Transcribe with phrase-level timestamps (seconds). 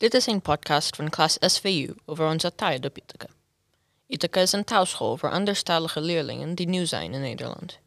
[0.00, 3.26] Dit is een podcast van klas SVU over onze tijd op Ithaca.
[4.06, 7.78] Ithaca is een taalschool voor anderstalige leerlingen die nieuw zijn in Nederland.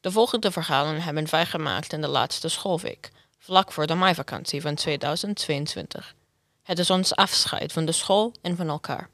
[0.00, 4.74] De volgende verhalen hebben wij gemaakt in de laatste schoolweek, vlak voor de meivakantie van
[4.74, 6.14] 2022.
[6.62, 9.10] Het is ons afscheid van de school en van elkaar.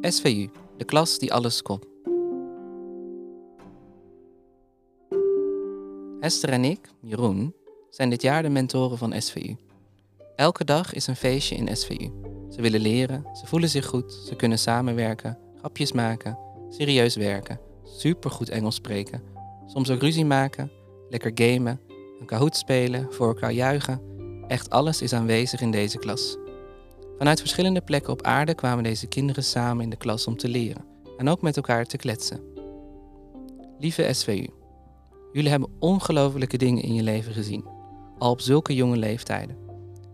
[0.00, 1.82] SVU, de klas die alles kon.
[6.20, 7.54] Esther en ik, Jeroen,
[7.90, 9.56] zijn dit jaar de mentoren van SVU.
[10.42, 12.10] Elke dag is een feestje in SVU.
[12.50, 16.38] Ze willen leren, ze voelen zich goed, ze kunnen samenwerken, grapjes maken,
[16.68, 19.22] serieus werken, supergoed Engels spreken,
[19.66, 20.70] soms ook ruzie maken,
[21.08, 21.80] lekker gamen,
[22.20, 24.00] een Kahoot spelen, voor elkaar juichen.
[24.48, 26.36] Echt alles is aanwezig in deze klas.
[27.18, 30.84] Vanuit verschillende plekken op aarde kwamen deze kinderen samen in de klas om te leren
[31.16, 32.40] en ook met elkaar te kletsen.
[33.78, 34.46] Lieve SVU,
[35.32, 37.66] jullie hebben ongelofelijke dingen in je leven gezien,
[38.18, 39.61] al op zulke jonge leeftijden.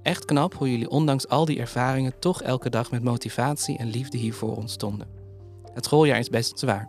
[0.08, 4.18] Echt knap hoe jullie ondanks al die ervaringen toch elke dag met motivatie en liefde
[4.18, 5.08] hier voor ons stonden.
[5.72, 6.88] Het schooljaar is best zwaar.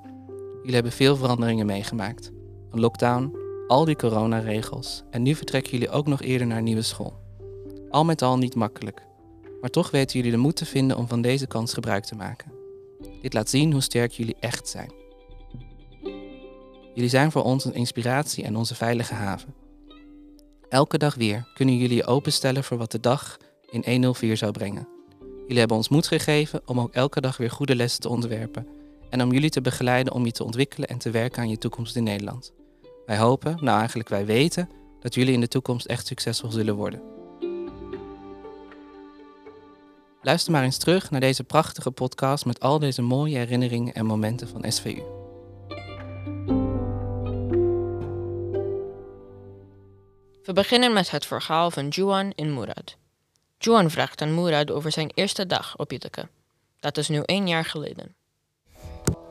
[0.58, 2.32] Jullie hebben veel veranderingen meegemaakt.
[2.72, 3.36] Een lockdown,
[3.68, 7.14] al die coronaregels en nu vertrekken jullie ook nog eerder naar een nieuwe school.
[7.90, 9.02] Al met al niet makkelijk,
[9.62, 12.52] maar toch weten jullie de moed te vinden om van deze kans gebruik te maken.
[13.22, 14.92] Dit laat zien hoe sterk jullie echt zijn.
[16.94, 19.54] Jullie zijn voor ons een inspiratie en onze veilige haven.
[20.70, 23.38] Elke dag weer kunnen jullie je openstellen voor wat de dag
[23.70, 24.88] in 104 zou brengen.
[25.42, 28.68] Jullie hebben ons moed gegeven om ook elke dag weer goede lessen te ontwerpen
[29.10, 31.96] en om jullie te begeleiden om je te ontwikkelen en te werken aan je toekomst
[31.96, 32.54] in Nederland.
[33.06, 37.02] Wij hopen, nou eigenlijk wij weten, dat jullie in de toekomst echt succesvol zullen worden.
[40.22, 44.48] Luister maar eens terug naar deze prachtige podcast met al deze mooie herinneringen en momenten
[44.48, 45.19] van SVU.
[50.50, 52.96] We beginnen met het verhaal van Juan en Murad.
[53.58, 56.30] Juan vraagt aan Murad over zijn eerste dag op Ithaca.
[56.80, 58.16] Dat is nu één jaar geleden.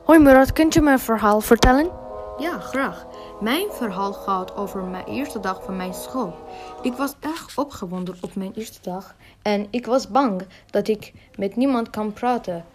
[0.03, 1.91] Hoi Murat, kunt je me een verhaal vertellen?
[2.37, 3.05] Ja, graag.
[3.39, 6.35] Mijn verhaal gaat over mijn eerste dag van mijn school.
[6.81, 11.55] Ik was erg opgewonden op mijn eerste dag en ik was bang dat ik met
[11.55, 12.65] niemand kan praten.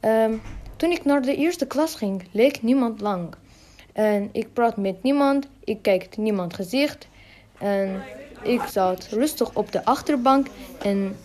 [0.00, 0.36] Ehm,
[0.76, 3.34] toen ik naar de eerste klas ging, leek niemand lang.
[3.92, 7.08] En ik praat met niemand, ik kijk niemand gezicht.
[7.58, 8.02] En
[8.42, 10.46] ik zat rustig op de achterbank
[10.82, 11.16] en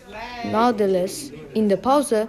[0.52, 2.28] na de les, in de pauze,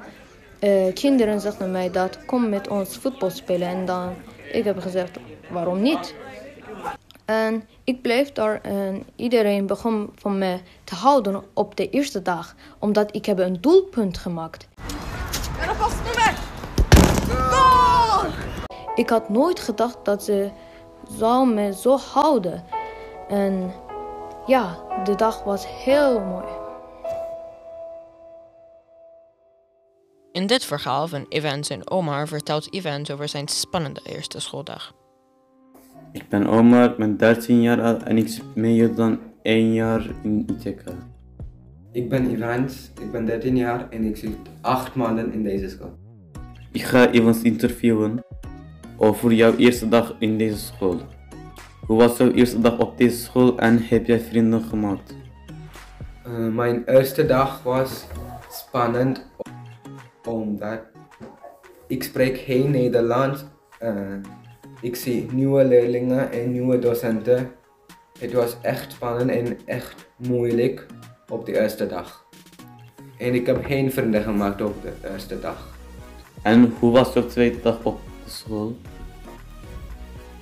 [0.60, 3.68] uh, kinderen zeggen mij dat kom met ons voetbal spelen.
[3.68, 4.14] En dan
[4.52, 5.18] ik heb gezegd
[5.50, 6.14] waarom niet?
[7.24, 12.54] En ik bleef daar en iedereen begon van me te houden op de eerste dag,
[12.78, 14.68] omdat ik heb een doelpunt gemaakt.
[18.94, 20.50] Ik had nooit gedacht dat ze
[21.18, 22.64] zou me zo houden.
[23.28, 23.72] En
[24.46, 26.44] ja, de dag was heel mooi.
[30.32, 34.94] In dit verhaal van Evans en Omar vertelt Evans over zijn spannende eerste schooldag.
[36.12, 40.06] Ik ben Omar, ik ben 13 jaar oud en ik ben meer dan 1 jaar
[40.22, 40.92] in Ithaca.
[41.92, 45.98] Ik ben Evans, ik ben 13 jaar en ik zit 8 maanden in deze school.
[46.72, 48.24] Ik ga Evans interviewen
[48.96, 51.00] over jouw eerste dag in deze school.
[51.90, 55.14] Hoe was jouw eerste dag op deze school en heb jij vrienden gemaakt?
[56.26, 58.06] Uh, mijn eerste dag was
[58.50, 59.26] spannend
[60.26, 60.80] omdat
[61.86, 63.44] ik spreek geen Nederlands.
[63.82, 63.92] Uh,
[64.80, 67.50] ik zie nieuwe leerlingen en nieuwe docenten.
[68.18, 70.86] Het was echt spannend en echt moeilijk
[71.28, 72.24] op de eerste dag.
[73.18, 75.78] En ik heb geen vrienden gemaakt op de eerste dag.
[76.42, 78.76] En hoe was jouw tweede dag op de school?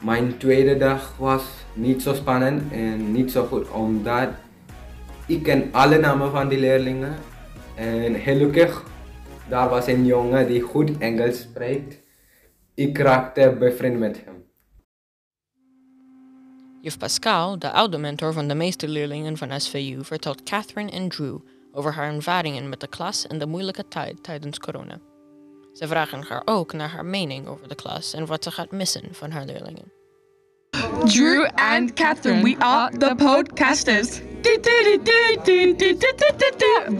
[0.03, 4.28] Mijn tweede dag was niet zo spannend en niet zo goed, omdat
[5.26, 7.14] ik ken alle namen van die leerlingen.
[7.75, 8.84] En gelukkig,
[9.48, 12.00] daar was een jongen die goed Engels spreekt.
[12.75, 14.44] Ik raakte bevriend met hem.
[16.80, 21.38] Juf Pascal, de oude mentor van de meeste leerlingen van SVU, vertelt Catherine en Drew
[21.72, 24.98] over haar ervaringen met de klas en de moeilijke tijd tijdens corona.
[25.78, 29.09] Ze vragen haar ook naar haar mening over de klas en wat ze gaat missen
[29.10, 29.92] van haar leerlingen.
[31.04, 34.21] Drew and Catherine, we are the podcasters.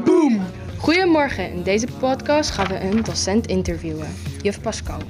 [0.05, 0.43] Boom!
[0.79, 5.01] Goedemorgen, in deze podcast gaan we een docent interviewen, juf Pascal.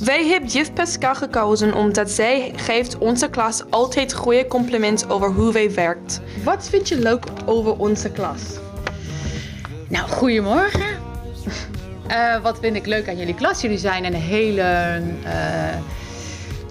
[0.00, 5.52] Wij hebben juf Pascal gekozen omdat zij geeft onze klas altijd goede complimenten over hoe
[5.52, 6.20] wij werkt.
[6.44, 8.42] Wat vind je leuk over onze klas?
[9.88, 10.95] Nou, goedemorgen.
[12.10, 13.60] Uh, wat vind ik leuk aan jullie klas?
[13.60, 15.76] Jullie zijn een hele uh,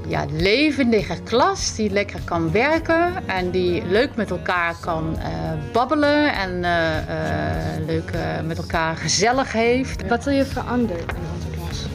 [0.07, 5.29] ja, levendige klas die lekker kan werken en die leuk met elkaar kan eh,
[5.71, 10.07] babbelen en eh, eh, leuk eh, met elkaar gezellig heeft.
[10.07, 11.85] Wat wil je veranderen in onze klas?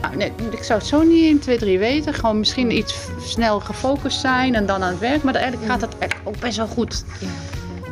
[0.00, 2.14] Nou, nee, ik zou het zo niet 1, 2, 3 weten.
[2.14, 5.22] Gewoon misschien iets snel gefocust zijn en dan aan het werk.
[5.22, 7.04] Maar eigenlijk gaat dat ook best wel goed.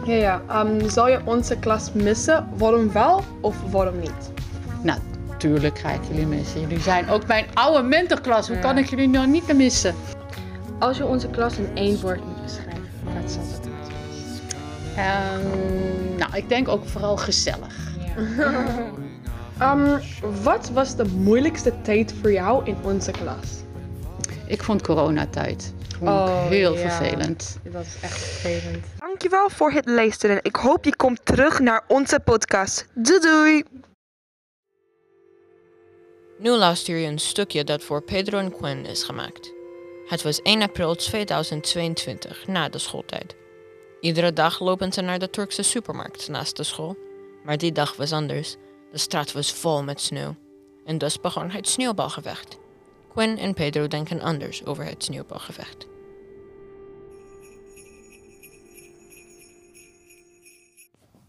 [0.07, 0.43] Ja, ja.
[0.49, 2.49] Ehm, zou je onze klas missen?
[2.57, 4.42] Waarom wel of waarom niet?
[4.83, 4.99] Nou,
[5.39, 6.61] tuurlijk ga ik jullie missen.
[6.61, 8.49] Jullie zijn ook mijn oude mentorklas.
[8.49, 9.95] Hoe kan ik jullie nou niet missen?
[10.79, 13.71] Als je onze klas in één woord moet beschrijven, wat zou dat zijn?
[14.97, 17.77] Ehm, nou, ik denk ook vooral gezellig.
[19.59, 19.99] Ehm,
[20.43, 23.63] wat was de moeilijkste tijd voor jou in onze klas?
[24.47, 25.73] Ik vond coronatijd
[26.05, 26.91] vond Oh, heel ja.
[26.91, 27.59] vervelend.
[27.63, 28.85] Dat is echt vervelend.
[28.99, 30.39] Dankjewel voor het luisteren.
[30.43, 32.87] Ik hoop je komt terug naar onze podcast.
[32.95, 33.65] Doei doei!
[36.43, 39.53] Nu luister je een stukje dat voor Pedro en Quinn is gemaakt.
[40.07, 43.35] Het was 1 april 2022, na de schooltijd.
[44.01, 46.97] Iedere dag lopen ze naar de Turkse supermarkt naast de school.
[47.45, 48.57] Maar die dag was anders.
[48.93, 50.35] De straat was vol met sneeuw.
[50.85, 52.59] En dus begon het sneeuwbalgevecht.
[53.13, 55.87] Quinn en Pedro denken anders over het sneeuwbalgevecht.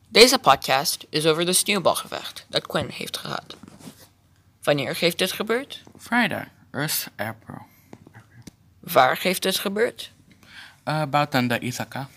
[0.10, 3.56] Deze podcast is over de sneeuwbalgevecht dat Quinn heeft gehad.
[4.64, 5.84] Wanneer heeft dit gebeurd?
[5.98, 7.62] Friday, 1 April.
[8.80, 10.12] Waar heeft dit gebeurd?
[10.86, 12.10] Uh, buiten de Ithaca.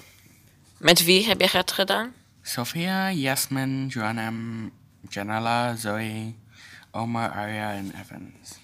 [0.79, 2.13] Met wie heb je het gedaan?
[2.43, 4.71] Sophia, Yasmin, Joannem,
[5.09, 6.35] Janella, Zoe,
[6.91, 8.59] Omar, Arya en Evans.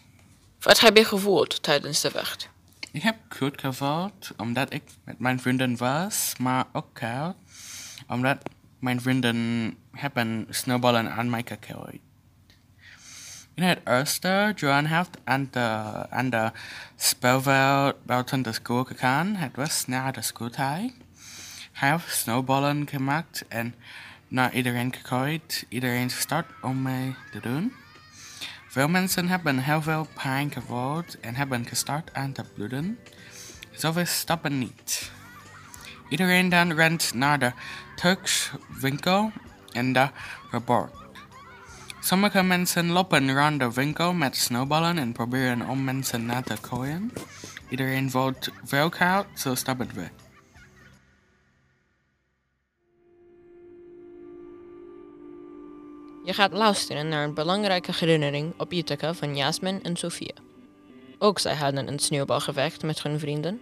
[0.60, 2.48] Wat heb je gevoeld tijdens de vecht?
[2.90, 7.36] Ik heb goed gevoeld omdat ik met mijn vrienden was, maar ook koud.
[8.08, 8.38] Omdat
[8.78, 12.00] mijn vrienden hebben sneeuwballen aan mij gegooid.
[13.54, 15.60] In het eerste, Joan heeft aan de,
[16.10, 16.52] aan de
[16.96, 19.34] speelveld buiten de school gegaan.
[19.34, 20.92] Het was na de schooltijd.
[21.72, 23.74] Hij heeft sneeuwballen gemaakt en
[24.28, 25.66] naar iedereen gegooid.
[25.68, 27.72] Iedereen start om mee te doen.
[28.68, 32.98] Veel mensen hebben heel veel pijn gevoeld en hebben gestart aan te bloeden.
[33.70, 35.12] Zoveel stappen niet.
[36.08, 37.52] Iedereen dan rent naar de
[37.96, 38.50] Turks
[38.80, 39.32] winkel
[39.72, 40.12] en daar
[40.50, 41.01] verborgt.
[42.04, 47.12] Sommige mensen lopen rond de winkel met sneeuwballen en proberen om mensen na te gooien.
[47.68, 50.08] Iedereen voelt veel koud, zo stappen we.
[56.24, 60.34] Je gaat luisteren naar een belangrijke herinnering op Ithaca van Jasmin en Sofia.
[61.18, 63.60] Ook zij hadden een sneeuwbalgevecht met hun vrienden.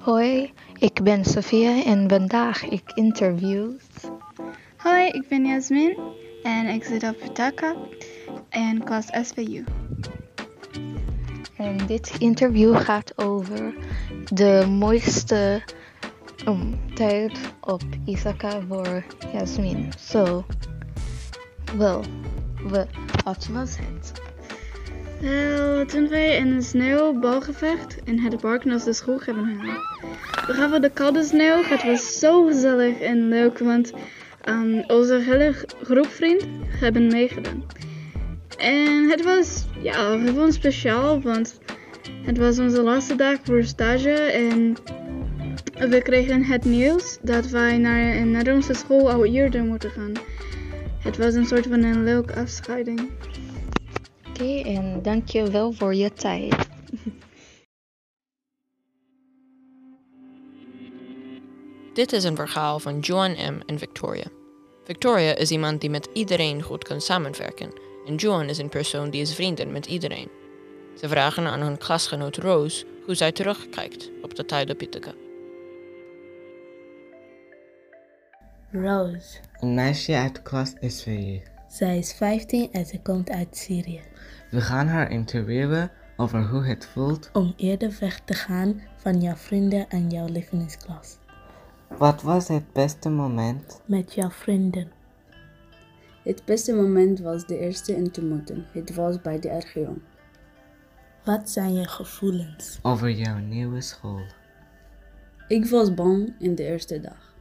[0.00, 3.70] Hoi, ik ben Sofia en vandaag ik interview.
[4.76, 5.98] Hoi, ik ben Jasmin
[6.42, 7.76] en ik zit op Vitaka
[8.50, 9.64] in klas SVU.
[11.56, 13.74] En dit interview gaat over
[14.32, 15.62] de mooiste
[16.46, 19.92] um, tijd op Isaka voor Jasmin.
[19.98, 20.44] Zo,
[21.76, 22.04] wel,
[22.68, 22.86] we,
[23.24, 24.29] wat was het?
[25.20, 30.46] Wel, toen wij in een sneeuwbalgevecht in het park naast de school hebben gehad.
[30.46, 31.62] We gaven de koude sneeuw.
[31.62, 33.92] Het was zo gezellig en leuk, want
[34.48, 37.64] um, onze hele groep vrienden hebben meegedaan.
[38.58, 41.60] En het was, ja, gewoon speciaal, want
[42.22, 44.76] het was onze laatste dag voor stage en
[45.88, 50.12] we kregen het nieuws dat wij naar een Nederlandse school eerder moeten gaan.
[50.98, 53.10] Het was een soort van een leuke afscheiding.
[54.40, 56.54] Oké, en dank je wel voor je tijd.
[61.94, 63.60] Dit is een verhaal van Joan M.
[63.66, 64.24] en Victoria.
[64.84, 67.72] Victoria is iemand die met iedereen goed kan samenwerken
[68.06, 70.28] en Joan is een persoon die is vrienden met iedereen.
[70.98, 75.12] Ze vragen aan hun klasgenoot Rose hoe zij terugkijkt op de tijd op Ithaca.
[78.72, 79.38] Rose.
[79.58, 81.40] Een meisje uit klas SVU.
[81.70, 84.00] Zij is 15 en ze komt uit Syrië.
[84.50, 89.34] We gaan haar interviewen over hoe het voelt om eerder weg te gaan van jouw
[89.34, 91.18] vrienden en jouw lievelingsklas.
[91.98, 93.80] Wat was het beste moment?
[93.84, 94.90] Met jouw vrienden.
[96.22, 98.64] Het beste moment was de eerste ontmoeting.
[98.72, 99.96] Het was bij de RGO.
[101.24, 102.78] Wat zijn je gevoelens?
[102.82, 104.22] Over jouw nieuwe school.
[105.48, 107.34] Ik was bang in de eerste dag.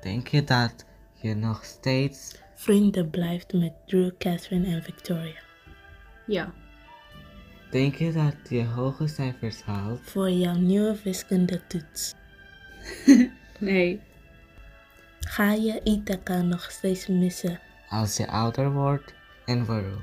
[0.00, 5.40] Denk je dat je nog steeds vrienden blijft met Drew, Catherine en Victoria?
[6.26, 6.52] Ja.
[7.70, 10.00] Denk je dat je hoge cijfers haalt?
[10.02, 12.14] Voor jouw nieuwe wiskundetoets.
[13.58, 14.00] nee.
[15.20, 17.60] Ga je Ithaca nog steeds missen?
[17.88, 20.02] Als je ouder wordt en waarom?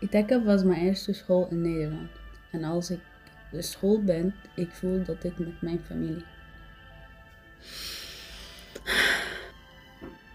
[0.00, 2.10] Ithaca was mijn eerste school in Nederland.
[2.52, 3.00] En als ik
[3.50, 6.24] de school ben, ik voel dat ik met mijn familie.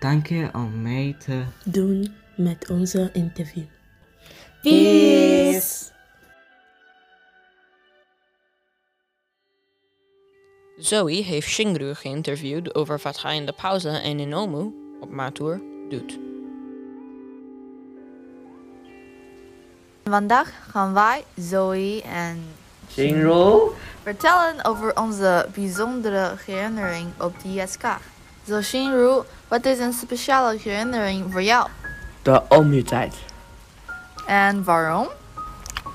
[0.01, 3.63] Dank je om mee te doen met onze interview.
[4.62, 5.86] Peace.
[10.77, 15.62] Zoe heeft Shingru geïnterviewd over wat hij in de pauze en in Omu, op Matour,
[15.89, 16.20] doet.
[20.03, 22.43] Vandaag gaan wij, Zoe en
[22.91, 27.84] Shinro vertellen over onze bijzondere herinnering op de ISK.
[28.51, 31.67] Zo Shinru, wat is een speciale herinnering voor jou?
[32.22, 33.13] De omutijd.
[34.27, 35.08] En waarom?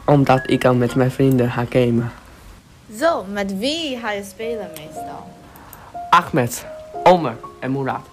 [0.05, 2.13] Omdat ik al met mijn vrienden ga gamen.
[2.99, 5.31] Zo, met wie ga je spelen meestal?
[6.11, 6.67] Ahmed,
[7.05, 8.07] Omer en Murat.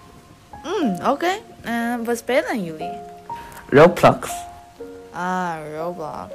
[0.64, 1.30] Mm, oké.
[1.62, 2.92] En wat spelen jullie?
[3.68, 4.30] Roblox.
[5.12, 6.32] Ah, Roblox.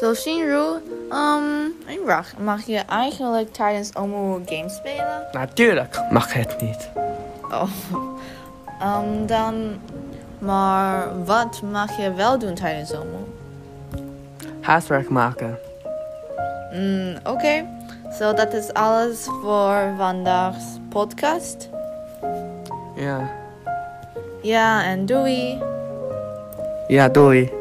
[0.00, 1.74] Zo, Shinru, um,
[2.04, 2.34] vraag.
[2.38, 5.26] Mag je eigenlijk tijdens Omu games spelen?
[5.32, 6.90] Natuurlijk mag het niet.
[7.50, 7.70] Oh.
[8.82, 9.80] Um, dan,
[10.38, 13.24] maar wat mag je wel doen tijdens Omu?
[14.60, 15.58] Huiswerk maken.
[16.72, 17.64] Mm, Oké,
[18.18, 21.68] zo dat is alles voor vandaag's podcast.
[22.94, 23.30] Ja.
[24.42, 25.62] Ja, en doei.
[26.86, 27.52] Ja, doei.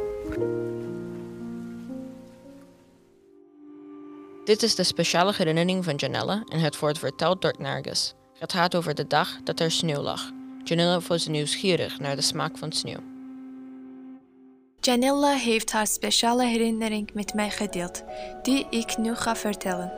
[4.43, 8.13] Dit is de speciale herinnering van Janelle en het wordt verteld door Nargis.
[8.39, 10.31] Het gaat over de dag dat er sneeuw lag.
[10.63, 13.00] Janelle was nieuwsgierig naar de smaak van sneeuw.
[14.79, 18.03] Janella heeft haar speciale herinnering met mij gedeeld,
[18.41, 19.91] die ik nu ga vertellen.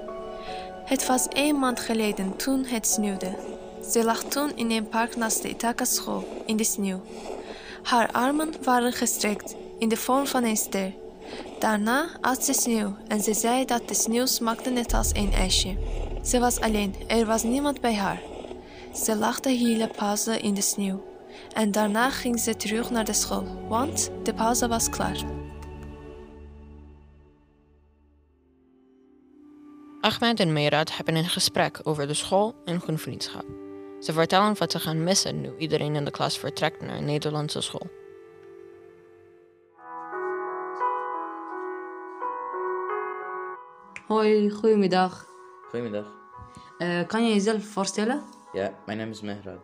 [0.85, 3.35] Het was een maand geleden toen het sneeuwde.
[3.89, 7.01] Ze lag toen in een park naast de Ithaca school in de sneeuw.
[7.83, 10.93] Haar armen waren gestrekt in de vorm van een ster.
[11.59, 15.77] Daarna at ze sneeuw en ze zei dat de sneeuw smaakte net als een ijsje.
[16.23, 18.21] Ze was alleen, er was niemand bij haar.
[18.93, 21.03] Ze lag de hele pauze in de sneeuw.
[21.53, 25.23] En daarna ging ze terug naar de school, want de pauze was klaar.
[30.01, 33.45] Ahmed en Meerad hebben een gesprek over de school en hun vriendschap.
[33.99, 37.61] Ze vertellen wat ze gaan missen nu iedereen in de klas vertrekt naar een Nederlandse
[37.61, 37.87] school.
[44.07, 45.25] Hoi, goedemiddag.
[45.69, 46.05] Goedemiddag.
[46.77, 48.21] Uh, kan je jezelf voorstellen?
[48.51, 49.59] Ja, mijn naam is Mehrad.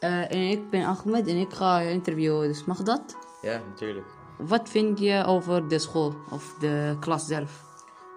[0.00, 3.16] Uh, en ik ben Ahmed en ik ga je interviewen, dus mag dat?
[3.42, 4.06] Ja, natuurlijk.
[4.38, 7.62] Wat vind je over de school of de klas zelf?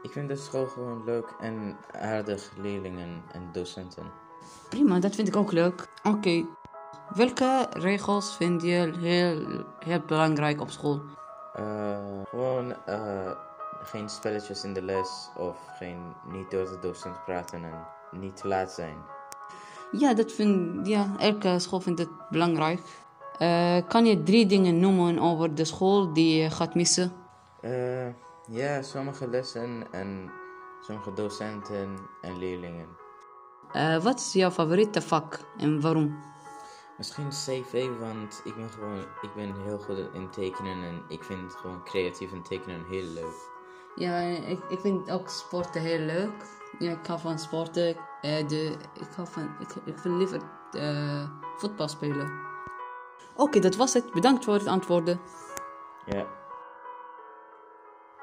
[0.02, 4.04] Ik vind de school gewoon leuk en aardig leerlingen en docenten.
[4.70, 5.88] Prima, dat vind ik ook leuk.
[6.04, 6.46] Oké, okay.
[7.16, 11.02] welke regels vind je heel, heel belangrijk op school?
[11.60, 11.98] Uh,
[12.30, 12.74] gewoon
[13.88, 18.48] geen spelletjes in de les of geen niet door de docent praten en niet te
[18.48, 18.98] laat zijn.
[19.92, 22.82] Ja, dat vind ja, elke school vindt het belangrijk.
[23.40, 27.12] Uh, kan je drie dingen noemen over de school die je gaat missen?
[27.62, 28.08] Uh,
[28.50, 30.32] ja, sommige lessen en
[30.82, 32.88] sommige docenten en leerlingen.
[33.74, 36.20] Uh, wat is jouw favoriete vak en waarom?
[36.98, 41.54] Misschien CV, want ik ben gewoon ik ben heel goed in tekenen en ik vind
[41.54, 43.57] gewoon creatief en tekenen heel leuk.
[43.98, 46.46] Ja, ik, ik vind ook sporten heel leuk.
[46.80, 47.96] Ja, ik hou van sporten.
[48.22, 52.32] Uh, de, ik, hou van, ik, ik wil liever uh, voetbal spelen.
[53.34, 54.12] Oké, okay, dat was het.
[54.12, 55.20] Bedankt voor het antwoorden.
[56.06, 56.26] Ja.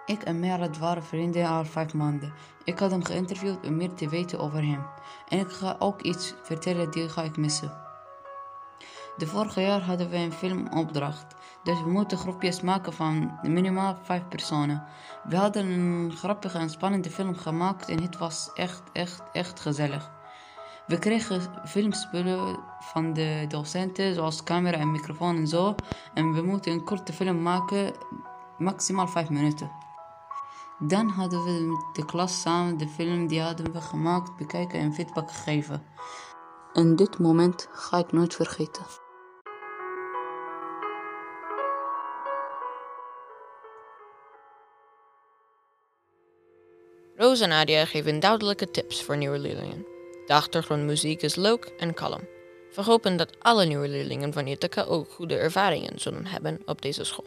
[0.07, 2.33] Ik en Merat waren vrienden al vijf maanden.
[2.65, 4.87] Ik had hem geïnterviewd om meer te weten over hem.
[5.29, 7.83] En ik ga ook iets vertellen die ga ik missen.
[9.17, 11.35] De vorige jaar hadden we een filmopdracht.
[11.65, 14.85] Dus we moeten groepjes maken van minimaal vijf personen.
[15.29, 20.13] We hadden een grappige en spannende film gemaakt en het was echt, echt, echt gezellig.
[20.87, 25.75] We kregen filmspullen van de docenten, zoals camera en microfoon en zo.
[26.15, 27.93] En we moeten een korte film maken,
[28.59, 29.71] maximaal vijf minuten.
[30.79, 34.95] Dan hadden we met de klas samen de film die hadden we gemaakt bekijken en
[34.95, 35.83] feedback gegeven.
[36.73, 38.85] En dit moment ga ik nooit vergeten.
[47.17, 49.87] Roos en Nadia geven duidelijke tips voor nieuwe leerlingen.
[50.27, 52.21] De achtergrondmuziek is leuk en kalm.
[52.75, 57.05] We hopen dat alle nieuwe leerlingen van Ithaca ook goede ervaringen zullen hebben op deze
[57.05, 57.25] school.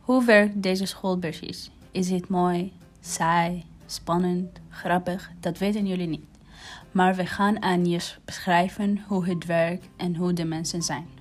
[0.00, 1.70] Hoe werkt deze school precies?
[1.90, 5.30] Is het mooi, saai, spannend, grappig?
[5.40, 6.26] Dat weten jullie niet.
[6.90, 11.20] maar we gaan aan je beschrijven hoe het werkt en hoe de mensen zijn.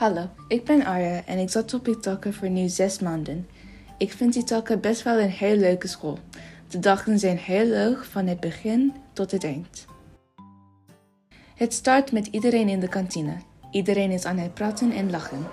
[0.00, 3.48] Hallo, ik ben Arya en ik zat op Itaka voor nu zes maanden.
[3.98, 6.18] Ik vind Itaka best wel een heel leuke school.
[6.68, 9.86] De dagen zijn heel leuk van het begin tot het eind.
[11.54, 13.36] Het start met iedereen in de kantine.
[13.70, 15.46] Iedereen is aan het praten en lachen.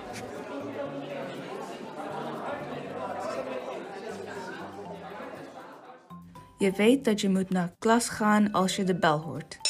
[6.58, 9.67] Je weet dat je moet naar klas gaan als je de bel hoort.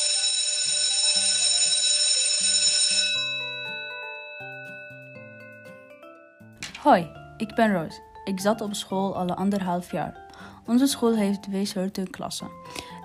[6.87, 7.99] Hoi, ik ben Roos.
[8.23, 10.17] Ik zat op school al anderhalf jaar.
[10.65, 12.47] Onze school heeft twee soorten klassen: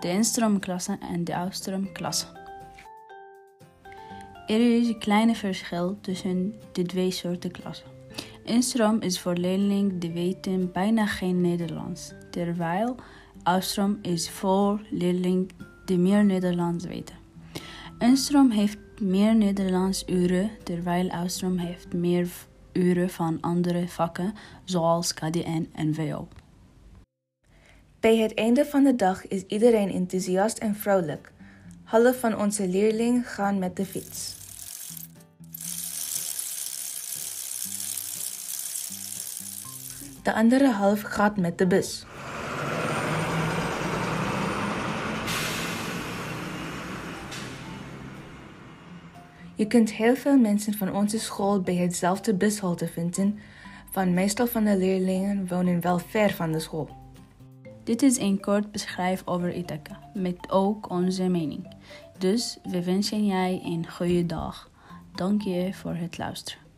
[0.00, 2.26] de instroomklasse en de uitstroomklasse.
[4.46, 7.86] Er is een kleine verschil tussen de twee soorten klassen.
[8.44, 12.96] Instroom is voor leerlingen die weten bijna geen Nederlands, terwijl
[13.42, 15.48] uitstroom is voor leerlingen
[15.84, 17.16] die meer Nederlands weten.
[17.98, 22.28] Instroom heeft meer Nederlands uren, terwijl uitstroom heeft meer
[22.72, 26.28] uren van andere vakken, zoals KDN en VO.
[28.00, 31.32] Bij het einde van de dag is iedereen enthousiast en vrolijk.
[31.84, 34.40] Half van onze leerlingen gaan met de fiets.
[40.22, 42.04] De andere half gaat met de bus.
[49.62, 53.38] Je kunt heel veel mensen van onze school bij hetzelfde bushalte vinden,
[53.90, 56.88] van meestal van de leerlingen wonen wel ver van de school.
[57.84, 61.74] Dit is een kort beschrijf over Ithaca, met ook onze mening.
[62.18, 64.70] Dus we wensen jij een goede dag.
[65.14, 66.71] Dank je voor het luisteren.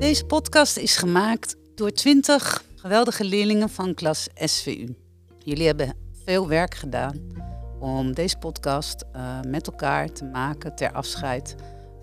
[0.00, 4.94] Deze podcast is gemaakt door 20 geweldige leerlingen van klas SVU.
[5.38, 7.20] Jullie hebben veel werk gedaan
[7.80, 11.54] om deze podcast uh, met elkaar te maken ter afscheid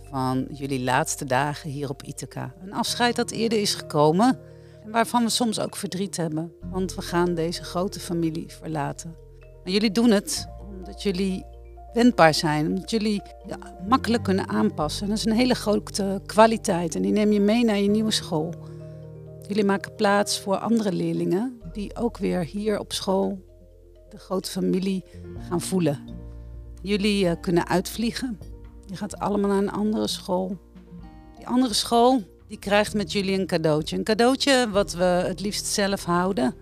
[0.10, 2.54] van jullie laatste dagen hier op Ithaca.
[2.62, 4.40] Een afscheid dat eerder is gekomen
[4.84, 9.16] en waarvan we soms ook verdriet hebben, want we gaan deze grote familie verlaten.
[9.64, 11.46] En jullie doen het omdat jullie
[11.94, 15.08] wendbaar zijn, omdat jullie ja, makkelijk kunnen aanpassen.
[15.08, 18.54] Dat is een hele grote kwaliteit en die neem je mee naar je nieuwe school.
[19.48, 23.46] Jullie maken plaats voor andere leerlingen die ook weer hier op school
[24.10, 25.04] de grote familie
[25.50, 26.00] gaan voelen.
[26.82, 28.40] Jullie uh, kunnen uitvliegen.
[28.86, 30.58] Je gaat allemaal naar een andere school.
[31.38, 33.98] Die andere school die krijgt met jullie een cadeautje.
[33.98, 36.56] Een cadeautje wat we het liefst zelf houden.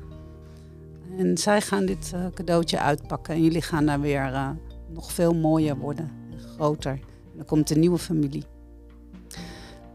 [1.18, 4.50] En zij gaan dit uh, cadeautje uitpakken en jullie gaan daar weer uh,
[4.96, 7.00] nog veel mooier worden en groter.
[7.36, 8.44] Dan komt een nieuwe familie.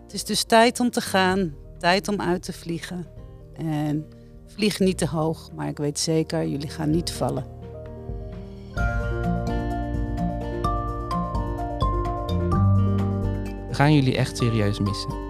[0.03, 3.07] Het is dus tijd om te gaan, tijd om uit te vliegen.
[3.55, 4.07] En
[4.47, 7.45] vlieg niet te hoog, maar ik weet zeker, jullie gaan niet vallen.
[13.71, 15.30] Gaan jullie echt serieus missen.